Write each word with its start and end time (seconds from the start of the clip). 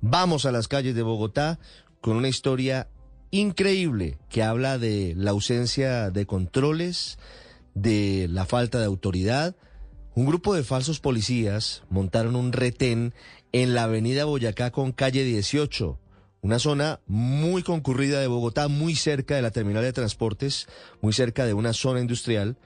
Vamos 0.00 0.46
a 0.46 0.52
las 0.52 0.68
calles 0.68 0.94
de 0.94 1.02
Bogotá 1.02 1.58
con 2.00 2.16
una 2.16 2.28
historia 2.28 2.86
increíble 3.32 4.16
que 4.28 4.44
habla 4.44 4.78
de 4.78 5.12
la 5.16 5.32
ausencia 5.32 6.12
de 6.12 6.24
controles, 6.24 7.18
de 7.74 8.28
la 8.30 8.46
falta 8.46 8.78
de 8.78 8.84
autoridad. 8.84 9.56
Un 10.14 10.26
grupo 10.26 10.54
de 10.54 10.62
falsos 10.62 11.00
policías 11.00 11.82
montaron 11.90 12.36
un 12.36 12.52
retén 12.52 13.12
en 13.50 13.74
la 13.74 13.82
avenida 13.82 14.24
Boyacá 14.24 14.70
con 14.70 14.92
calle 14.92 15.24
18, 15.24 15.98
una 16.42 16.60
zona 16.60 17.00
muy 17.08 17.64
concurrida 17.64 18.20
de 18.20 18.28
Bogotá, 18.28 18.68
muy 18.68 18.94
cerca 18.94 19.34
de 19.34 19.42
la 19.42 19.50
terminal 19.50 19.82
de 19.82 19.92
transportes, 19.92 20.68
muy 21.00 21.12
cerca 21.12 21.44
de 21.44 21.54
una 21.54 21.72
zona 21.72 21.98
industrial. 21.98 22.56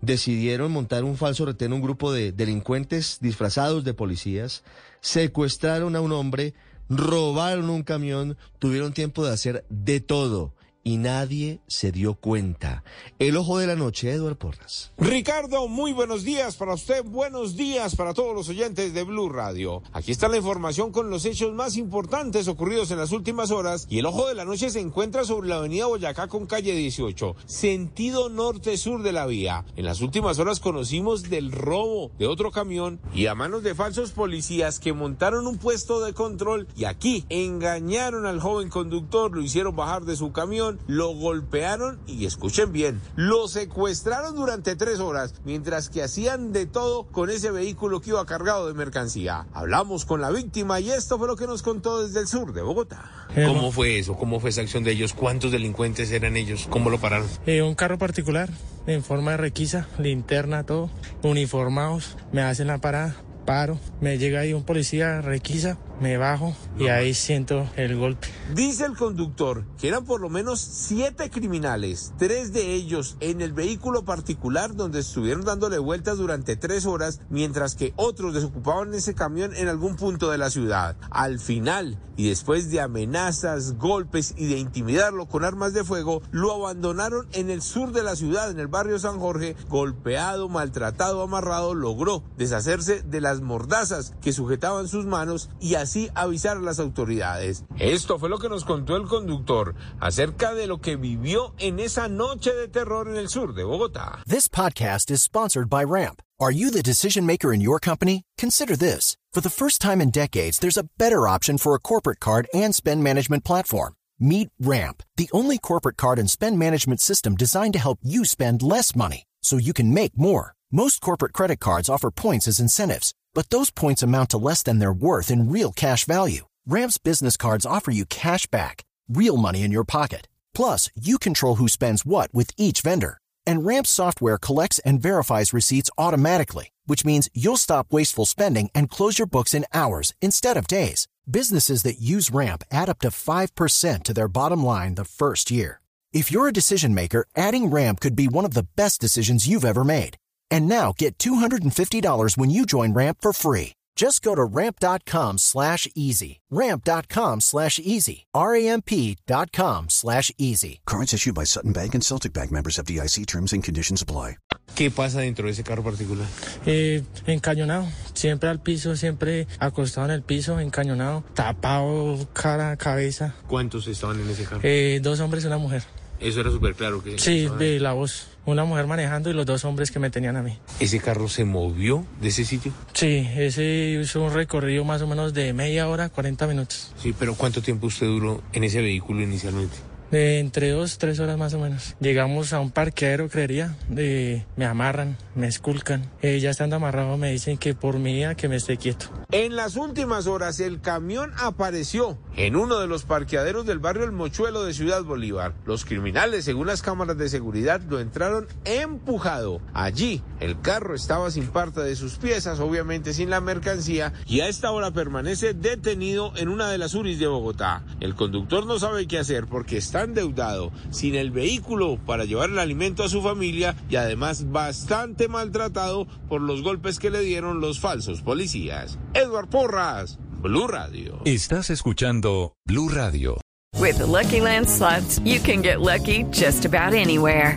Decidieron 0.00 0.72
montar 0.72 1.04
un 1.04 1.16
falso 1.16 1.44
retén 1.44 1.72
un 1.72 1.82
grupo 1.82 2.12
de 2.12 2.32
delincuentes 2.32 3.18
disfrazados 3.20 3.84
de 3.84 3.94
policías, 3.94 4.64
secuestraron 5.00 5.94
a 5.96 6.00
un 6.00 6.12
hombre, 6.12 6.54
robaron 6.88 7.68
un 7.70 7.82
camión, 7.82 8.36
tuvieron 8.58 8.92
tiempo 8.92 9.24
de 9.24 9.32
hacer 9.32 9.64
de 9.68 10.00
todo 10.00 10.54
y 10.82 10.96
nadie 10.96 11.60
se 11.66 11.92
dio 11.92 12.14
cuenta. 12.14 12.84
El 13.18 13.36
ojo 13.36 13.58
de 13.58 13.66
la 13.66 13.76
noche, 13.76 14.10
Eduard 14.10 14.36
Porras. 14.36 14.92
Ricardo, 14.96 15.68
muy 15.68 15.92
buenos 15.92 16.24
días 16.24 16.56
para 16.56 16.74
usted, 16.74 17.04
buenos 17.04 17.56
días 17.56 17.96
para 17.96 18.14
todos 18.14 18.34
los 18.34 18.48
oyentes 18.48 18.94
de 18.94 19.02
Blue 19.02 19.28
Radio. 19.28 19.82
Aquí 19.92 20.10
está 20.10 20.28
la 20.28 20.38
información 20.38 20.90
con 20.90 21.10
los 21.10 21.24
hechos 21.24 21.52
más 21.52 21.76
importantes 21.76 22.48
ocurridos 22.48 22.90
en 22.90 22.98
las 22.98 23.12
últimas 23.12 23.50
horas 23.50 23.86
y 23.90 23.98
el 23.98 24.06
ojo 24.06 24.26
de 24.28 24.34
la 24.34 24.44
noche 24.44 24.70
se 24.70 24.80
encuentra 24.80 25.24
sobre 25.24 25.48
la 25.48 25.56
avenida 25.56 25.86
Boyacá 25.86 26.28
con 26.28 26.46
calle 26.46 26.74
18, 26.74 27.36
sentido 27.44 28.28
norte-sur 28.30 29.02
de 29.02 29.12
la 29.12 29.26
vía. 29.26 29.64
En 29.76 29.84
las 29.84 30.00
últimas 30.00 30.38
horas 30.38 30.60
conocimos 30.60 31.24
del 31.24 31.52
robo 31.52 32.10
de 32.18 32.26
otro 32.26 32.50
camión 32.50 33.00
y 33.14 33.26
a 33.26 33.34
manos 33.34 33.62
de 33.62 33.74
falsos 33.74 34.12
policías 34.12 34.80
que 34.80 34.92
montaron 34.92 35.46
un 35.46 35.58
puesto 35.58 36.00
de 36.00 36.14
control 36.14 36.68
y 36.76 36.84
aquí 36.84 37.24
engañaron 37.28 38.26
al 38.26 38.40
joven 38.40 38.70
conductor, 38.70 39.34
lo 39.34 39.42
hicieron 39.42 39.76
bajar 39.76 40.04
de 40.04 40.16
su 40.16 40.32
camión 40.32 40.69
lo 40.86 41.14
golpearon 41.14 42.00
y 42.06 42.26
escuchen 42.26 42.72
bien, 42.72 43.00
lo 43.16 43.48
secuestraron 43.48 44.36
durante 44.36 44.76
tres 44.76 45.00
horas 45.00 45.34
mientras 45.44 45.88
que 45.88 46.02
hacían 46.02 46.52
de 46.52 46.66
todo 46.66 47.04
con 47.04 47.30
ese 47.30 47.50
vehículo 47.50 48.00
que 48.00 48.10
iba 48.10 48.24
cargado 48.26 48.66
de 48.66 48.74
mercancía. 48.74 49.46
Hablamos 49.52 50.04
con 50.04 50.20
la 50.20 50.30
víctima 50.30 50.80
y 50.80 50.90
esto 50.90 51.18
fue 51.18 51.26
lo 51.26 51.36
que 51.36 51.46
nos 51.46 51.62
contó 51.62 52.02
desde 52.02 52.20
el 52.20 52.26
sur 52.26 52.52
de 52.52 52.62
Bogotá. 52.62 53.10
¿Cómo 53.34 53.72
fue 53.72 53.98
eso? 53.98 54.14
¿Cómo 54.16 54.40
fue 54.40 54.50
esa 54.50 54.60
acción 54.60 54.84
de 54.84 54.92
ellos? 54.92 55.12
¿Cuántos 55.14 55.52
delincuentes 55.52 56.10
eran 56.10 56.36
ellos? 56.36 56.66
¿Cómo 56.68 56.90
lo 56.90 56.98
pararon? 56.98 57.28
Eh, 57.46 57.62
un 57.62 57.74
carro 57.74 57.98
particular 57.98 58.50
en 58.86 59.02
forma 59.02 59.32
de 59.32 59.36
requisa, 59.36 59.86
linterna, 59.98 60.64
todo, 60.64 60.90
uniformados, 61.22 62.16
me 62.32 62.42
hacen 62.42 62.66
la 62.66 62.78
parada 62.78 63.16
paro, 63.40 63.78
me 64.00 64.18
llega 64.18 64.40
ahí 64.40 64.52
un 64.52 64.64
policía, 64.64 65.20
requisa, 65.20 65.78
me 66.00 66.16
bajo 66.16 66.54
y 66.78 66.88
ahí 66.88 67.14
siento 67.14 67.68
el 67.76 67.96
golpe. 67.96 68.28
Dice 68.54 68.86
el 68.86 68.96
conductor 68.96 69.64
que 69.78 69.88
eran 69.88 70.04
por 70.04 70.20
lo 70.20 70.30
menos 70.30 70.60
siete 70.60 71.30
criminales, 71.30 72.12
tres 72.18 72.52
de 72.52 72.74
ellos 72.74 73.16
en 73.20 73.40
el 73.40 73.52
vehículo 73.52 74.04
particular 74.04 74.74
donde 74.74 75.00
estuvieron 75.00 75.44
dándole 75.44 75.78
vueltas 75.78 76.18
durante 76.18 76.56
tres 76.56 76.86
horas, 76.86 77.20
mientras 77.28 77.74
que 77.74 77.92
otros 77.96 78.34
desocupaban 78.34 78.94
ese 78.94 79.14
camión 79.14 79.54
en 79.54 79.68
algún 79.68 79.96
punto 79.96 80.30
de 80.30 80.38
la 80.38 80.50
ciudad. 80.50 80.96
Al 81.10 81.38
final, 81.38 81.98
y 82.16 82.28
después 82.28 82.70
de 82.70 82.80
amenazas, 82.80 83.78
golpes 83.78 84.34
y 84.36 84.46
de 84.46 84.58
intimidarlo 84.58 85.26
con 85.26 85.44
armas 85.44 85.72
de 85.72 85.84
fuego, 85.84 86.22
lo 86.30 86.52
abandonaron 86.52 87.26
en 87.32 87.50
el 87.50 87.62
sur 87.62 87.92
de 87.92 88.02
la 88.02 88.16
ciudad, 88.16 88.50
en 88.50 88.58
el 88.58 88.68
barrio 88.68 88.98
San 88.98 89.18
Jorge, 89.18 89.56
golpeado, 89.68 90.48
maltratado, 90.48 91.22
amarrado, 91.22 91.74
logró 91.74 92.22
deshacerse 92.36 93.02
de 93.02 93.20
las 93.30 93.40
mordazas 93.40 94.12
que 94.20 94.32
sujetaban 94.32 94.88
sus 94.88 95.06
manos 95.06 95.50
y 95.60 95.76
así 95.76 96.10
avisar 96.14 96.56
a 96.56 96.60
las 96.60 96.80
autoridades. 96.80 97.64
Esto 97.78 98.18
fue 98.18 98.28
lo 98.28 98.38
que 98.38 98.48
nos 98.48 98.64
contó 98.64 98.96
el 98.96 99.06
conductor 99.06 99.74
acerca 100.00 100.52
de 100.52 100.66
lo 100.66 100.80
que 100.80 100.96
vivió 100.96 101.54
en 101.58 101.78
esa 101.78 102.08
noche 102.08 102.52
de 102.52 102.66
terror 102.66 103.08
en 103.08 103.16
el 103.16 103.28
sur 103.28 103.54
de 103.54 103.62
Bogotá. 103.62 104.22
This 104.26 104.48
podcast 104.48 105.10
is 105.10 105.22
sponsored 105.22 105.70
by 105.70 105.84
Ramp. 105.84 106.22
Are 106.40 106.50
you 106.50 106.70
the 106.70 106.82
decision 106.82 107.24
maker 107.24 107.52
in 107.52 107.60
your 107.60 107.78
company? 107.78 108.22
Consider 108.36 108.74
this. 108.74 109.16
For 109.32 109.40
the 109.40 109.50
first 109.50 109.80
time 109.80 110.00
in 110.00 110.10
decades, 110.10 110.58
there's 110.58 110.78
a 110.78 110.88
better 110.98 111.28
option 111.28 111.58
for 111.58 111.74
a 111.74 111.80
corporate 111.80 112.18
card 112.18 112.48
and 112.52 112.74
spend 112.74 113.04
management 113.04 113.44
platform. 113.44 113.94
Meet 114.18 114.48
Ramp, 114.58 115.02
the 115.16 115.30
only 115.32 115.58
corporate 115.58 115.96
card 115.96 116.18
and 116.18 116.28
spend 116.28 116.58
management 116.58 117.00
system 117.00 117.36
designed 117.36 117.74
to 117.74 117.78
help 117.78 117.98
you 118.02 118.24
spend 118.24 118.62
less 118.62 118.96
money 118.96 119.24
so 119.42 119.56
you 119.56 119.72
can 119.72 119.94
make 119.94 120.18
more. 120.18 120.54
Most 120.72 121.00
corporate 121.00 121.32
credit 121.32 121.58
cards 121.58 121.88
offer 121.88 122.10
points 122.10 122.46
as 122.46 122.60
incentives, 122.60 123.12
but 123.34 123.50
those 123.50 123.70
points 123.70 124.02
amount 124.02 124.30
to 124.30 124.38
less 124.38 124.62
than 124.62 124.78
their 124.78 124.92
worth 124.92 125.30
in 125.30 125.50
real 125.50 125.72
cash 125.72 126.04
value. 126.04 126.46
Ramp's 126.66 126.98
business 126.98 127.36
cards 127.36 127.66
offer 127.66 127.90
you 127.90 128.04
cash 128.06 128.46
back, 128.46 128.82
real 129.08 129.36
money 129.36 129.62
in 129.62 129.70
your 129.70 129.84
pocket. 129.84 130.28
Plus, 130.54 130.90
you 130.94 131.18
control 131.18 131.56
who 131.56 131.68
spends 131.68 132.04
what 132.04 132.32
with 132.34 132.50
each 132.56 132.80
vendor. 132.80 133.18
And 133.46 133.64
Ramp's 133.64 133.90
software 133.90 134.38
collects 134.38 134.78
and 134.80 135.00
verifies 135.00 135.52
receipts 135.52 135.90
automatically, 135.96 136.70
which 136.86 137.04
means 137.04 137.28
you'll 137.32 137.56
stop 137.56 137.92
wasteful 137.92 138.26
spending 138.26 138.70
and 138.74 138.90
close 138.90 139.18
your 139.18 139.26
books 139.26 139.54
in 139.54 139.64
hours 139.72 140.14
instead 140.20 140.56
of 140.56 140.66
days. 140.66 141.06
Businesses 141.30 141.82
that 141.84 142.00
use 142.00 142.30
Ramp 142.30 142.64
add 142.70 142.88
up 142.88 142.98
to 143.00 143.08
5% 143.08 144.02
to 144.02 144.14
their 144.14 144.28
bottom 144.28 144.64
line 144.64 144.96
the 144.96 145.04
first 145.04 145.50
year. 145.50 145.80
If 146.12 146.32
you're 146.32 146.48
a 146.48 146.52
decision 146.52 146.92
maker, 146.92 147.24
adding 147.36 147.70
Ramp 147.70 148.00
could 148.00 148.16
be 148.16 148.26
one 148.26 148.44
of 148.44 148.54
the 148.54 148.66
best 148.74 149.00
decisions 149.00 149.46
you've 149.46 149.64
ever 149.64 149.84
made. 149.84 150.16
And 150.50 150.68
now 150.68 150.92
get 150.96 151.18
$250 151.18 152.36
when 152.36 152.50
you 152.50 152.66
join 152.66 152.92
Ramp 152.92 153.18
for 153.20 153.32
free. 153.32 153.72
Just 153.96 154.22
go 154.22 154.34
to 154.34 154.42
ramp.com 154.44 155.36
slash 155.36 155.86
easy. 155.94 156.40
Ramp.com 156.50 157.40
slash 157.42 157.78
easy. 157.78 158.24
R-A-M-P 158.32 159.16
dot 159.26 159.52
com 159.52 159.90
slash 159.90 160.32
easy. 160.38 160.80
Cards 160.86 161.12
issued 161.12 161.34
by 161.34 161.44
Sutton 161.44 161.72
Bank 161.72 161.94
and 161.94 162.02
Celtic 162.02 162.32
Bank 162.32 162.50
members 162.50 162.78
of 162.78 162.86
DIC 162.86 163.26
terms 163.26 163.52
and 163.52 163.62
conditions 163.62 164.00
apply. 164.00 164.38
¿Qué 164.74 164.90
pasa 164.90 165.20
dentro 165.20 165.44
de 165.44 165.50
ese 165.52 165.64
carro 165.64 165.82
particular? 165.82 166.24
Eh, 166.64 167.02
encañonado, 167.26 167.86
siempre 168.14 168.48
al 168.48 168.60
piso, 168.62 168.96
siempre 168.96 169.46
acostado 169.58 170.06
en 170.06 170.12
el 170.12 170.22
piso, 170.22 170.58
encañonado, 170.60 171.22
tapado, 171.34 172.26
cara, 172.32 172.76
cabeza. 172.78 173.34
¿Cuántos 173.48 173.86
estaban 173.86 174.18
en 174.20 174.30
ese 174.30 174.44
carro? 174.44 174.60
Eh, 174.62 175.00
dos 175.02 175.20
hombres 175.20 175.44
y 175.44 175.48
una 175.48 175.58
mujer. 175.58 175.82
Eso 176.20 176.40
era 176.40 176.50
súper 176.50 176.74
claro. 176.74 177.02
que 177.02 177.18
Sí, 177.18 177.48
de 177.58 177.80
la 177.80 177.92
voz. 177.92 178.28
Una 178.46 178.64
mujer 178.64 178.86
manejando 178.86 179.30
y 179.30 179.32
los 179.32 179.46
dos 179.46 179.64
hombres 179.64 179.90
que 179.90 179.98
me 179.98 180.10
tenían 180.10 180.36
a 180.36 180.42
mí. 180.42 180.56
¿Ese 180.80 180.98
carro 180.98 181.28
se 181.28 181.44
movió 181.44 182.04
de 182.20 182.28
ese 182.28 182.44
sitio? 182.44 182.72
Sí, 182.94 183.28
ese 183.36 183.98
hizo 184.02 184.22
un 184.22 184.32
recorrido 184.32 184.84
más 184.84 185.02
o 185.02 185.06
menos 185.06 185.34
de 185.34 185.52
media 185.52 185.88
hora, 185.88 186.08
40 186.08 186.46
minutos. 186.46 186.92
Sí, 187.00 187.14
pero 187.18 187.34
¿cuánto 187.34 187.62
tiempo 187.62 187.86
usted 187.86 188.06
duró 188.06 188.42
en 188.52 188.64
ese 188.64 188.80
vehículo 188.80 189.22
inicialmente? 189.22 189.76
Entre 190.12 190.70
dos, 190.70 190.98
tres 190.98 191.20
horas 191.20 191.38
más 191.38 191.54
o 191.54 191.58
menos. 191.58 191.94
Llegamos 192.00 192.52
a 192.52 192.60
un 192.60 192.70
parqueadero, 192.70 193.28
creería. 193.28 193.76
De, 193.88 194.44
me 194.56 194.66
amarran, 194.66 195.16
me 195.34 195.46
esculcan. 195.46 196.10
Eh, 196.20 196.40
ya 196.40 196.50
estando 196.50 196.76
amarrado 196.76 197.16
me 197.16 197.30
dicen 197.30 197.58
que 197.58 197.74
por 197.74 197.98
mi 197.98 198.14
vida 198.14 198.34
que 198.34 198.48
me 198.48 198.56
esté 198.56 198.76
quieto. 198.76 199.06
En 199.30 199.54
las 199.54 199.76
últimas 199.76 200.26
horas 200.26 200.58
el 200.58 200.80
camión 200.80 201.32
apareció 201.38 202.18
en 202.36 202.56
uno 202.56 202.80
de 202.80 202.88
los 202.88 203.04
parqueaderos 203.04 203.66
del 203.66 203.78
barrio 203.78 204.04
El 204.04 204.12
Mochuelo 204.12 204.64
de 204.64 204.74
Ciudad 204.74 205.04
Bolívar. 205.04 205.54
Los 205.64 205.84
criminales, 205.84 206.44
según 206.44 206.66
las 206.66 206.82
cámaras 206.82 207.16
de 207.16 207.28
seguridad, 207.28 207.80
lo 207.88 208.00
entraron 208.00 208.48
empujado. 208.64 209.60
Allí 209.72 210.22
el 210.40 210.60
carro 210.60 210.94
estaba 210.94 211.30
sin 211.30 211.46
parte 211.46 211.82
de 211.82 211.94
sus 211.94 212.16
piezas, 212.16 212.58
obviamente 212.58 213.12
sin 213.12 213.30
la 213.30 213.40
mercancía, 213.40 214.12
y 214.26 214.40
a 214.40 214.48
esta 214.48 214.72
hora 214.72 214.90
permanece 214.90 215.54
detenido 215.54 216.32
en 216.36 216.48
una 216.48 216.68
de 216.68 216.78
las 216.78 216.94
URIs 216.94 217.18
de 217.18 217.28
Bogotá. 217.28 217.84
El 218.00 218.16
conductor 218.16 218.66
no 218.66 218.78
sabe 218.78 219.06
qué 219.06 219.18
hacer 219.18 219.46
porque 219.46 219.76
está 220.00 220.04
endeudado, 220.04 220.72
sin 220.90 221.14
el 221.14 221.30
vehículo 221.30 221.98
para 222.06 222.24
llevar 222.24 222.50
el 222.50 222.58
alimento 222.58 223.04
a 223.04 223.08
su 223.08 223.22
familia 223.22 223.74
y 223.88 223.96
además 223.96 224.50
bastante 224.50 225.28
maltratado 225.28 226.06
por 226.28 226.40
los 226.40 226.62
golpes 226.62 226.98
que 226.98 227.10
le 227.10 227.20
dieron 227.20 227.60
los 227.60 227.80
falsos 227.80 228.22
policías. 228.22 228.98
Edward 229.14 229.48
Porras, 229.48 230.18
Blue 230.42 230.66
Radio. 230.66 231.20
Estás 231.24 231.70
escuchando 231.70 232.54
Blue 232.66 232.88
Radio. 232.88 233.38
With 233.78 233.98
the 233.98 234.06
Lucky 234.06 234.40
Land 234.40 234.68
slots, 234.68 235.20
you 235.24 235.40
can 235.40 235.62
get 235.62 235.80
lucky 235.80 236.24
just 236.30 236.64
about 236.64 236.92
anywhere. 236.92 237.56